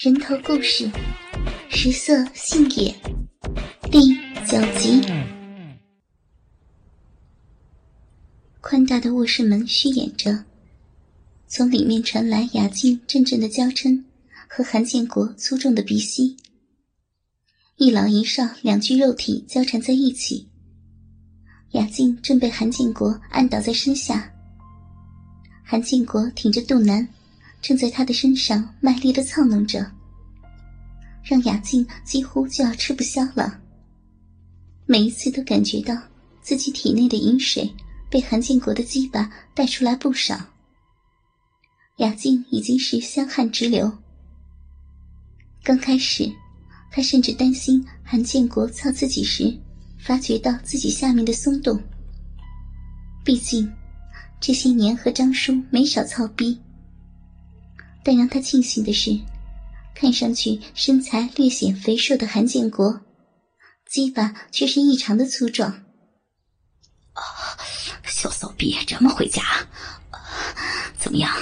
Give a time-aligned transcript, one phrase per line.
[0.00, 0.88] 人头故事，
[1.68, 2.94] 食色性也。
[3.90, 4.14] 第
[4.46, 5.02] 九集。
[8.60, 10.44] 宽大的卧室门虚掩着，
[11.48, 14.04] 从里面传来雅静阵阵的娇嗔
[14.48, 16.36] 和韩建国粗重的鼻息。
[17.74, 20.48] 一老一少两具肉体交缠在一起，
[21.72, 24.32] 雅静正被韩建国按倒在身下，
[25.64, 27.08] 韩建国挺着肚腩。
[27.60, 29.90] 正在他的身上卖力的操弄着，
[31.22, 33.60] 让雅静几乎就要吃不消了。
[34.86, 35.94] 每一次都感觉到
[36.40, 37.70] 自己体内的饮水
[38.08, 40.40] 被韩建国的鸡巴带出来不少。
[41.96, 43.92] 雅静已经是香汗直流。
[45.64, 46.32] 刚开始，
[46.90, 49.52] 他甚至担心韩建国操自己时，
[49.98, 51.78] 发觉到自己下面的松动。
[53.24, 53.70] 毕竟，
[54.40, 56.58] 这些年和张叔没少操逼。
[58.04, 59.18] 但让他庆幸的是，
[59.94, 63.00] 看上去身材略显肥瘦的韩建国，
[63.88, 65.70] 鸡巴却是异常的粗壮。
[67.14, 67.22] 啊，
[68.06, 69.42] 小骚逼这么回家，
[70.98, 71.34] 怎么样？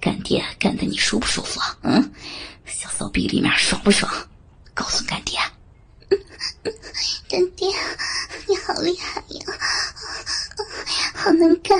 [0.00, 1.78] 干爹干的你舒不舒服啊？
[1.82, 2.12] 嗯，
[2.64, 4.08] 小骚逼里面爽不爽？
[4.72, 5.36] 告诉干爹。
[7.28, 7.66] 干爹，
[8.46, 9.44] 你好厉害呀，
[11.12, 11.76] 好能干。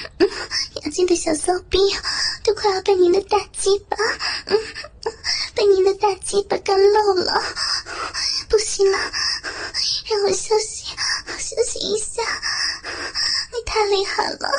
[0.82, 1.78] 雅静的小骚逼。
[2.44, 3.96] 都快要被您的大鸡巴，
[4.46, 4.58] 嗯，
[5.56, 7.42] 被您的大鸡巴干漏了，
[8.50, 8.98] 不行了，
[10.10, 10.84] 让我休息
[11.38, 12.22] 休息一下。
[13.50, 14.50] 你太厉害了，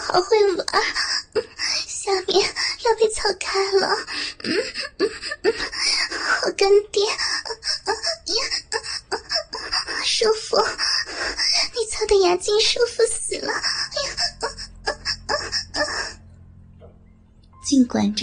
[0.00, 0.66] 好会玩，
[1.86, 3.88] 下面要被操开了，
[4.44, 4.52] 嗯，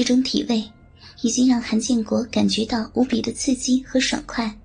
[0.05, 0.63] 种体味
[1.21, 4.57] 已经让韩建国感觉到无比的刺激和爽快，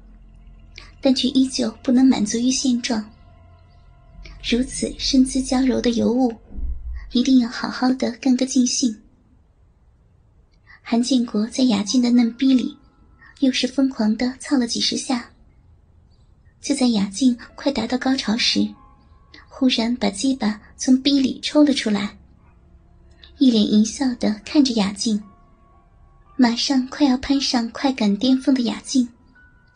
[1.00, 3.05] 但却依旧不能满足于现状。
[4.48, 6.33] 如此身姿娇柔的尤物，
[7.12, 8.96] 一定要好好的干个尽兴。
[10.83, 12.77] 韩建国在雅静的嫩逼里，
[13.40, 15.30] 又是疯狂的操了几十下。
[16.61, 18.68] 就在雅静快达到高潮时，
[19.48, 22.17] 忽然把鸡巴从逼里抽了出来。
[23.39, 25.22] 一脸淫笑的看着雅静，
[26.42, 29.06] 马上快要攀上快感巅峰的雅静，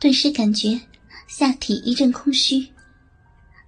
[0.01, 0.81] 顿时感觉
[1.29, 2.67] 下体一阵空虚，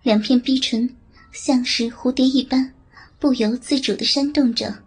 [0.02, 0.96] 两片逼唇
[1.30, 2.72] 像是蝴蝶一般，
[3.18, 4.82] 不由自主的扇动着。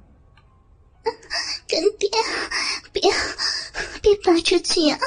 [1.68, 2.10] 干爹，
[2.92, 3.14] 别
[4.02, 4.98] 别拔出去呀！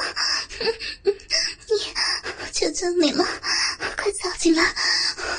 [0.63, 1.75] 你，
[2.53, 3.25] 求求你了，
[3.97, 4.63] 快走进来，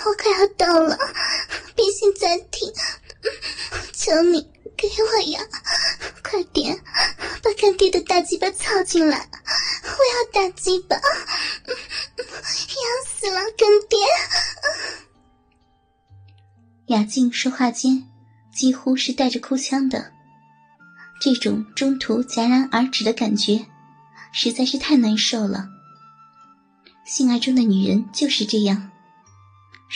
[0.04, 0.98] 我快要到了，
[1.74, 2.70] 必须暂停，
[3.94, 4.52] 求你。
[4.76, 5.40] 给我呀！
[6.22, 6.76] 快点
[7.60, 9.28] 干爹的大鸡巴操进来！
[9.82, 11.04] 我要大鸡巴， 痒
[13.06, 13.98] 死了，干爹！
[16.86, 18.04] 雅静说话间
[18.52, 20.12] 几乎是带着哭腔的，
[21.20, 23.66] 这种中途戛然而止的感觉
[24.32, 25.68] 实在是太难受了。
[27.06, 28.90] 性爱中的女人就是这样，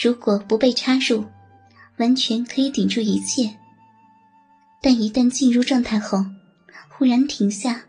[0.01, 1.25] 如果不被插入，
[1.97, 3.57] 完全可以顶住一切。
[4.81, 6.25] 但一旦进入状态后，
[6.99, 7.85] 忽然停下，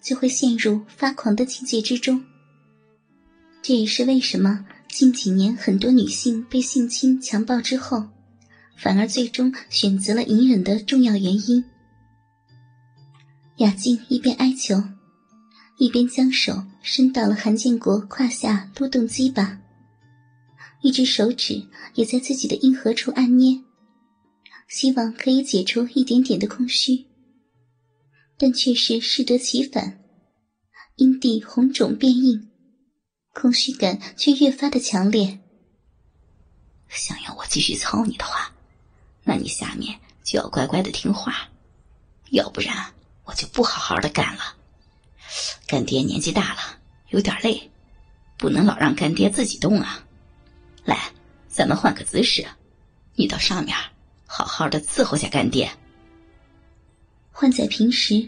[0.00, 2.24] 就会陷入发狂的境界之中。
[3.60, 8.08] 这也是为什么近几年很多女性被性侵强暴之后，
[8.74, 11.62] 反而最终选择了隐忍的重要原因。
[13.58, 14.82] 雅静一边哀求，
[15.76, 19.60] 一边将手伸到了韩建国胯下撸动鸡巴，
[20.80, 21.62] 一只手指
[21.94, 23.60] 也在自己的阴核处按捏。
[24.66, 27.04] 希望可以解除一点点的空虚，
[28.38, 30.02] 但却是适得其反，
[30.96, 32.50] 阴蒂红肿变硬，
[33.32, 35.40] 空虚感却越发的强烈。
[36.88, 38.52] 想要我继续操你的话，
[39.24, 41.48] 那你下面就要乖乖的听话，
[42.30, 42.94] 要不然
[43.24, 44.54] 我就不好好的干了。
[45.66, 46.78] 干爹年纪大了，
[47.08, 47.70] 有点累，
[48.38, 50.04] 不能老让干爹自己动啊。
[50.84, 51.10] 来，
[51.48, 52.46] 咱们换个姿势，
[53.14, 53.76] 你到上面。
[54.28, 55.70] 好好的伺候下干爹。
[57.38, 58.26] 换在平时，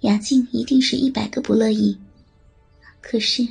[0.00, 1.96] 雅静一定是一百个不乐意。
[3.00, 3.48] 可是，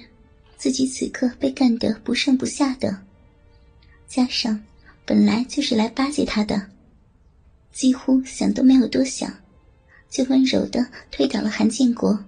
[0.56, 2.96] 自己此刻被干得不上不下的，
[4.08, 4.64] 加上
[5.04, 6.70] 本来就是来巴结他的，
[7.72, 9.36] 几乎想都没有多想，
[10.12, 12.24] 就温柔的推倒了韩建国。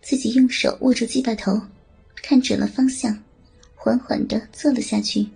[0.00, 1.60] 自己用手握住鸡巴头，
[2.22, 3.20] 看准了方向，
[3.74, 5.26] 缓缓的坐了下去，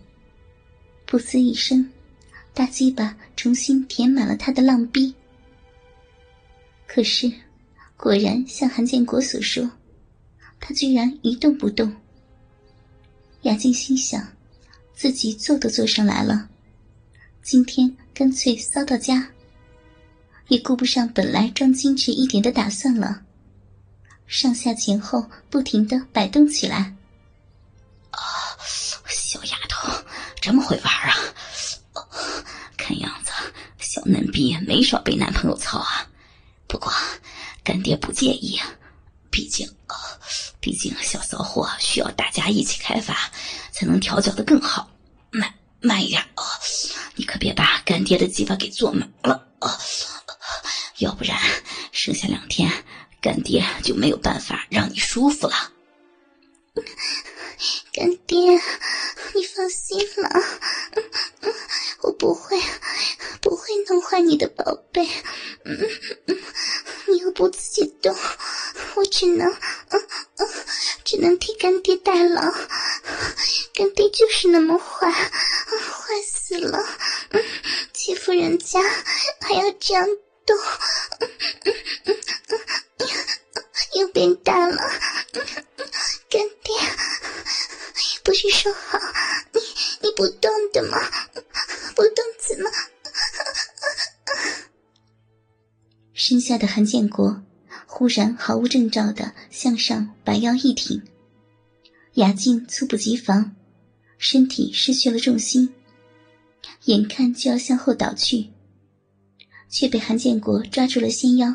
[1.09, 1.91] 噗呲一声。
[2.55, 5.12] 大鸡巴重新填满了他的浪逼，
[6.88, 7.31] 可是，
[7.99, 9.70] 果然像韩建国所说，
[10.58, 11.94] 他居然一动不动。
[13.43, 14.26] 雅静心想，
[14.94, 16.49] 自己坐都坐上来了，
[17.43, 19.31] 今天干脆骚到家，
[20.49, 23.23] 也顾不上本来装矜持一点的打算了。
[24.26, 26.96] 上下前后不停的摆动起来。
[28.11, 28.19] 啊，
[29.06, 29.93] 小丫头，
[30.40, 31.14] 这么会玩啊！
[32.79, 33.31] 看样子，
[33.79, 36.11] 小嫩逼没少被男朋友操啊。
[36.69, 36.93] 不过，
[37.65, 38.61] 干爹不介意，
[39.31, 39.69] 毕竟。
[40.61, 43.31] 毕竟小骚货需要大家一起开发，
[43.73, 44.91] 才能调教的更好。
[45.31, 46.44] 慢慢一点啊！
[47.15, 49.79] 你可别把干爹的鸡巴给做满了啊！
[50.99, 51.38] 要不然
[51.93, 52.71] 剩下两天，
[53.21, 55.73] 干爹就没有办法让你舒服了。
[57.93, 58.53] 干爹，
[59.35, 60.29] 你放心了，
[62.03, 62.61] 我不会，
[63.49, 65.09] 不会弄坏你的宝贝。
[65.65, 65.89] 嗯
[67.06, 68.15] 你又不自己动，
[68.95, 69.50] 我只能。
[69.50, 70.49] 嗯嗯
[71.03, 72.43] 只能替干爹代劳，
[73.73, 76.79] 干爹就是那么坏，坏死了！
[77.31, 77.43] 嗯
[77.95, 78.79] 欺负人家
[79.41, 80.06] 还要这样
[80.45, 80.55] 动，
[81.21, 81.31] 嗯
[82.05, 82.17] 嗯
[82.99, 83.05] 嗯
[83.95, 84.77] 又变大了。
[86.29, 86.77] 干爹，
[88.23, 89.00] 不是说好
[89.53, 89.62] 你
[90.03, 90.99] 你不动的吗？
[91.97, 92.71] 不动怎么？
[96.19, 97.41] 身下的韩建国。
[97.87, 101.00] 忽然毫无征兆的向上把腰一挺，
[102.15, 103.55] 雅静猝不及防，
[104.19, 105.73] 身体失去了重心，
[106.87, 108.49] 眼看就要向后倒去，
[109.69, 111.55] 却被韩建国抓住了纤腰。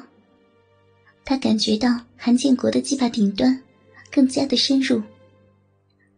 [1.25, 3.61] 他感觉到韩建国的鸡巴顶端
[4.09, 5.01] 更加的深入，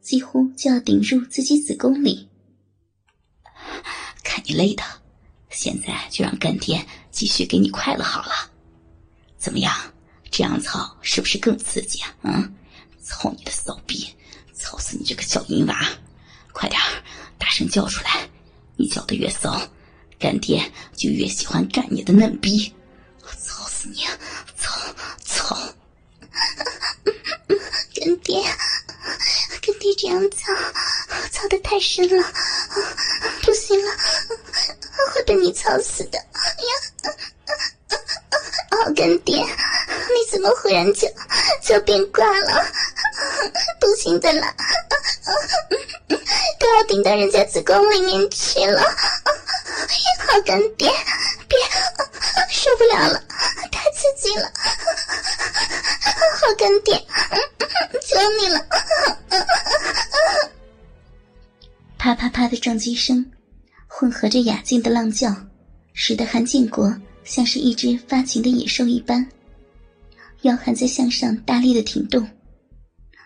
[0.02, 2.28] 几乎就要顶入自己子宫里。
[4.24, 4.84] 看你累的，
[5.56, 8.52] 现在就让干爹继续给你快乐好了，
[9.38, 9.74] 怎么样？
[10.30, 12.14] 这样操是不是更刺激啊？
[12.24, 12.54] 嗯，
[13.02, 14.14] 操你的骚逼，
[14.54, 15.90] 操死你这个小淫娃！
[16.52, 16.80] 快点
[17.38, 18.30] 大声叫出来！
[18.76, 19.62] 你叫的越骚，
[20.20, 22.74] 干爹就越喜欢干你的嫩逼！
[23.22, 24.04] 我操死你！
[24.58, 24.78] 操
[25.24, 25.56] 操！
[27.94, 28.44] 干爹，
[29.62, 30.52] 干爹这样操，
[31.32, 32.34] 操的太深了，
[33.42, 33.92] 不行了，
[35.26, 36.18] 被你操死的！
[36.18, 36.26] 呀，
[38.72, 39.38] 哦，干爹。
[39.38, 41.08] 你怎么忽然就
[41.64, 42.66] 就变卦了？
[43.80, 44.54] 不行的啦，
[46.60, 48.82] 都要顶到人家子宫里面去了。
[50.28, 50.92] 好干爹，
[51.48, 51.58] 别
[52.50, 53.24] 受不了了，
[53.72, 54.52] 太刺激了。
[56.40, 56.96] 好干爹，
[58.02, 58.66] 求你了。
[61.98, 63.32] 啪啪啪的撞击声，
[63.88, 65.36] 混合着雅静的浪叫，
[65.94, 66.94] 使得韩建国
[67.24, 69.26] 像是一只发情的野兽一般。
[70.42, 72.28] 腰还在向上大力的挺动，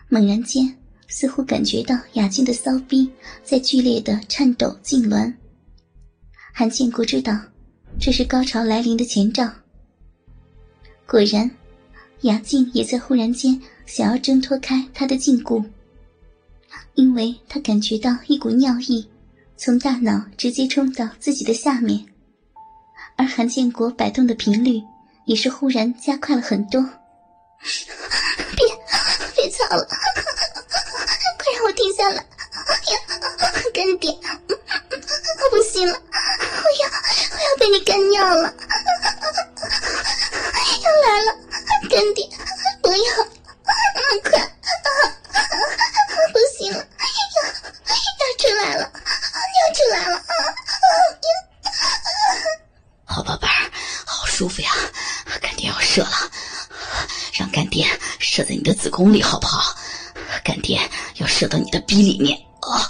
[0.08, 0.74] 猛然间，
[1.08, 3.10] 似乎感觉到雅静的骚逼
[3.42, 5.32] 在剧烈的颤抖痉挛。
[6.52, 7.38] 韩建国知道，
[7.98, 9.50] 这是高潮来临的前兆。
[11.06, 11.50] 果然，
[12.22, 15.64] 雅静也在忽然间想要挣脱开他的禁锢，
[16.94, 19.06] 因为他感觉到一股尿意
[19.62, 22.02] 从大脑直接冲到自己的下面，
[23.16, 24.80] 而韩建国摆动的频率
[25.26, 26.80] 也是忽然加快了很多。
[28.56, 28.66] 别
[29.36, 29.84] 别操了！
[31.36, 32.24] 快让我停下来！
[32.90, 32.98] 呀，
[33.74, 34.10] 干爹，
[54.40, 54.70] 舒服呀，
[55.42, 56.10] 干爹要射了。
[57.34, 57.86] 让干爹
[58.18, 59.76] 射在你的子宫里，好不好？
[60.42, 60.80] 干爹
[61.16, 62.88] 要射到你的逼里面啊！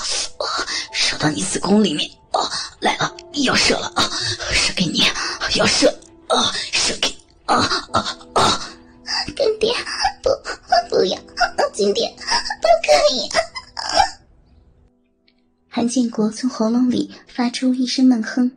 [0.92, 2.38] 射到你子宫里面啊！
[2.78, 4.08] 来了，要射了啊！
[4.52, 5.02] 射给你，
[5.56, 5.88] 要射
[6.28, 6.54] 啊！
[6.70, 7.12] 射给
[7.46, 7.56] 啊
[7.94, 8.70] 啊啊！
[9.34, 9.74] 干爹，
[10.22, 10.30] 不，
[10.88, 11.18] 不要，
[11.74, 13.28] 今天不可以。
[15.68, 18.52] 韩建国从喉咙里发出一声闷哼，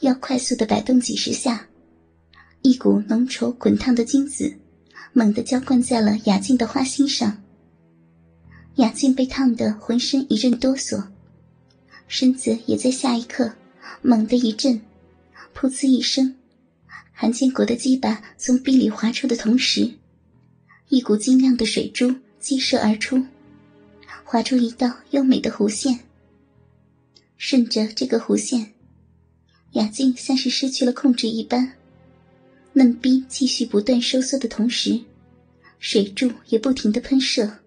[0.00, 1.66] 要快速的摆动几十下，
[2.62, 4.56] 一股浓稠滚烫的精子。
[5.14, 7.42] 猛地浇灌在了雅静的花心上，
[8.76, 11.08] 雅静被烫得浑身一阵哆嗦，
[12.08, 13.52] 身子也在下一刻
[14.00, 14.80] 猛地一震，
[15.54, 16.34] 噗呲一声，
[17.12, 19.92] 韩建国的鸡巴从壁里滑出的同时，
[20.88, 23.22] 一股晶亮的水珠激射而出，
[24.24, 26.00] 划出一道优美的弧线。
[27.36, 28.72] 顺着这个弧线，
[29.72, 31.74] 雅静像是失去了控制一般，
[32.74, 34.98] 嫩逼继续不断收缩的同时，
[35.78, 37.58] 水柱也不停的喷射，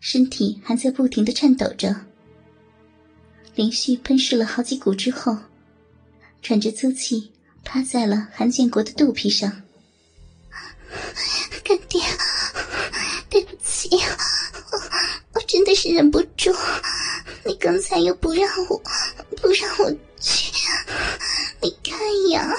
[0.00, 1.94] 身体还在不停的颤抖着。
[3.54, 5.36] 连续喷射了好几股之后，
[6.42, 7.30] 喘着粗气，
[7.64, 9.62] 趴在了韩建国的肚皮上。
[11.62, 12.00] 干爹，
[13.28, 14.78] 对不起，我
[15.34, 16.52] 我真的是忍不住。
[17.44, 18.82] 你刚才又不让我，
[19.40, 19.90] 不让我
[20.20, 20.52] 去，
[21.60, 21.98] 你看
[22.30, 22.56] 呀，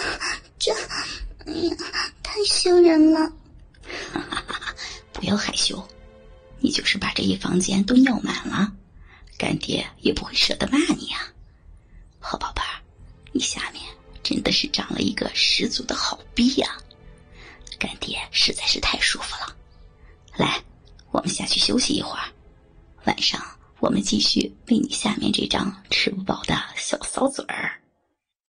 [7.22, 8.72] 一房间都尿满了，
[9.38, 11.28] 干爹也不会舍得骂你呀。
[12.20, 12.82] 好宝贝儿，
[13.32, 13.84] 你下面
[14.22, 16.78] 真的是长了一个十足的好逼呀。
[17.80, 19.56] 干爹实在是太舒服了，
[20.36, 20.64] 来，
[21.10, 22.30] 我们下去休息一会儿。
[23.06, 23.42] 晚上
[23.80, 27.81] 我们继续喂你下面这张吃不饱的小骚嘴儿。